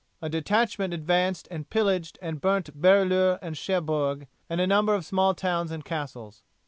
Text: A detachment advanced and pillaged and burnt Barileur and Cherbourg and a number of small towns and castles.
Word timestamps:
A 0.19 0.29
detachment 0.29 0.95
advanced 0.95 1.47
and 1.51 1.69
pillaged 1.69 2.17
and 2.23 2.41
burnt 2.41 2.71
Barileur 2.73 3.37
and 3.39 3.55
Cherbourg 3.55 4.25
and 4.49 4.59
a 4.59 4.65
number 4.65 4.95
of 4.95 5.05
small 5.05 5.35
towns 5.35 5.69
and 5.69 5.85
castles. 5.85 6.41